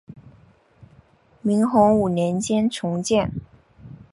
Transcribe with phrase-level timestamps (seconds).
[1.43, 3.31] 明洪武年间重建。